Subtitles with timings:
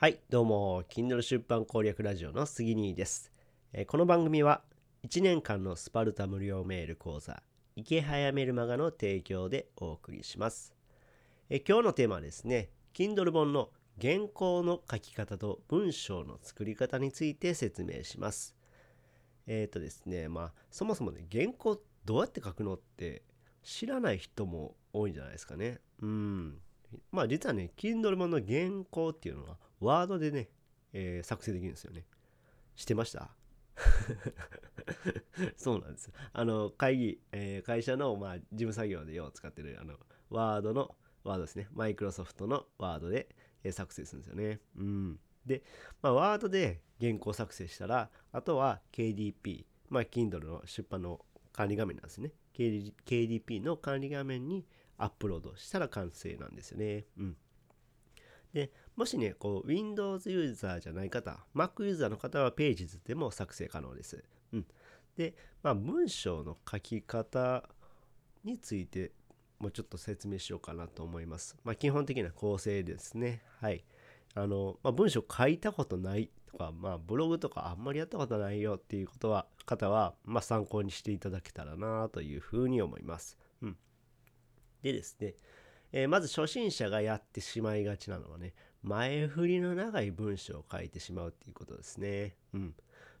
[0.00, 3.32] はい、どうも、Kindle 出版攻略ラジオの杉兄です、
[3.72, 4.62] えーこの番組は
[5.04, 7.42] 1年間のスパルタ無料メール講座、
[7.74, 10.72] 池早メルマガの提供でお送りします。
[11.50, 18.54] えー今日のテーマはですね、Kindle 本の原稿の書き方と文章の作り方について説明します。
[19.48, 23.24] えっ、とですね、まあ、そもそもね、原稿どうやって書くのって
[23.64, 25.80] 知らない人も多いんじゃないですかね。
[26.00, 26.60] うん。
[27.10, 30.48] まあ実はね、Kindle 本の原稿っていうのは、ワードでね、
[30.92, 32.04] えー作成できるんですよね。
[32.76, 33.30] 知ってました？
[35.56, 36.10] そうなんです。
[36.32, 39.98] あの、会議、えー会社の、まあ、事務作業でよう使ってる、あの、
[40.30, 41.68] ワードの、ワードですね。
[41.72, 43.28] マイクロソフトのワードで、
[43.64, 44.60] えー作成するんですよね。
[44.76, 45.20] うん。
[45.46, 45.62] で、
[46.02, 52.32] まあ、ワードで原稿作成したら、あとは KDP、まあ、Kindle の出版の管理画面なんですね。
[52.54, 57.06] KD KDP の管理画面にアップロードしたら完成なんですよね。
[57.16, 57.36] うん。
[58.58, 64.24] で、もしね、こう、Windows ユーザーじゃない方、Mac ユーザーの方は Pages でも作成可能です。
[64.52, 64.66] うん。
[65.16, 67.62] で、まあ、文章の書き方
[68.42, 69.12] について
[69.60, 71.56] もうちょっと説明しようかなと思います。
[71.62, 73.42] まあ、基本的な構成ですね。
[73.60, 73.84] はい。
[74.34, 83.38] あの、まあ、文章書いたことないとか、まあ、ブログとかあんまりやったことないよっていうことは、方は、まあ、参考にしていただけたらなというふうに思います。
[83.62, 83.76] うん。
[84.82, 85.34] でですね、
[85.92, 92.36] えーまず初心者がやってしまいがちなのはね、前振りの長い文章を書いてしまうっていうことですね。
[92.54, 92.74] うん。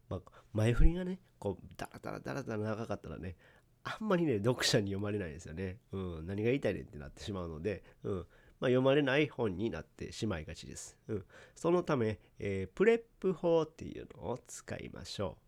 [0.08, 0.20] まあ、
[0.52, 3.36] 前振りがね、こう、ダラダラダラダラ長かったらね、
[3.84, 5.78] あんまりね、読者に読まれないですよね。
[5.92, 6.26] うん。
[6.26, 8.16] 何が言いたいねってなってしまうので、うん。
[8.60, 10.96] まあ、読まれない本になってしまいがちです。
[11.08, 11.24] うん。
[11.54, 15.47] そのため、えー PREP 法っていうのを使いましょう。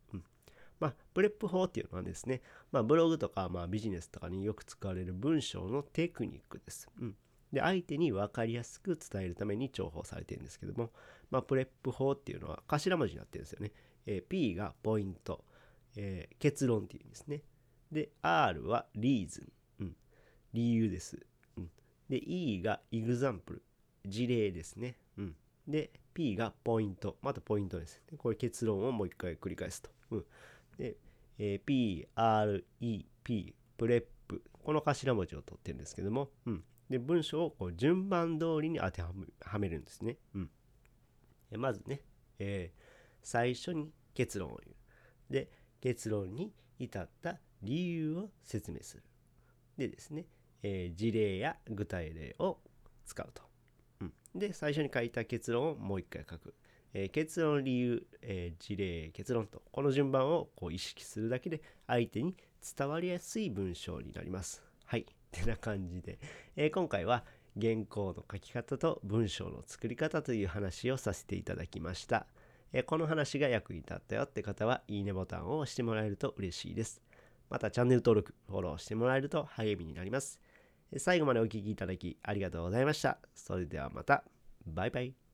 [0.80, 2.40] まあ、 PREP 法っていうのはですね、
[2.72, 6.88] まあ、ブログとか、まあ、ビジネスとかによく使われる文章のテクニックです。
[7.00, 7.14] うん。
[7.52, 10.90] で、相手に分かりやすく伝えるために重宝されてるんですけども、
[11.30, 13.72] まあ、 PREP 法っていうのは頭文字になってるんですよね。
[14.06, 15.44] えー P がポイント、
[15.96, 17.42] えー結論っていうんですね。
[17.92, 19.96] で、R はリーズン、うん、
[20.52, 21.18] 理由です。
[21.56, 21.70] うん、
[22.08, 23.60] で、E が example、
[24.06, 24.96] 事例ですね。
[25.18, 25.36] うん、
[25.66, 28.02] で、P がポイント、またポイントです。
[28.10, 29.90] でこれ結論をもう一回繰り返すと。
[30.12, 30.24] うん、
[30.78, 30.96] で、
[31.38, 40.18] えー P、R、E、P、プレップ、この頭文字を取ってるんですけども、うん、で文章をこう順番通りに当てはめるんですね。
[40.34, 40.50] うん、
[41.52, 42.02] えまずね、
[42.38, 42.90] えー
[43.22, 45.32] 最初に結論を言う。
[45.32, 45.50] で、
[45.82, 49.02] 結論に至った理由を説明する。
[49.76, 50.24] でですね、
[50.62, 52.58] えー事例や具体例を
[53.04, 53.42] 使うと。
[54.00, 56.54] うん、で、最初に書いた結論をもう一回書く。
[56.94, 62.36] えー結論、理由、えー事例、結論と、この順番をこう意識するだけで、相手に
[62.76, 64.62] 伝わりやすい文章になります。
[64.86, 65.04] はいっ。
[65.30, 66.18] てな感じで、
[66.56, 67.24] えー今回は
[67.60, 72.26] 原稿の書き方と文章の作り方という話をさせていただきました。
[72.72, 77.02] えこの話が役に立ったよって方は、いいねボタンを押してもらえると嬉しいです。
[77.48, 80.40] またチャンネル登録、フォローしてもらえると励みになります。
[80.96, 83.18] 最後までお聴きいただきありがとうございました。
[83.34, 84.24] それではまた。
[84.66, 85.29] バイバイ。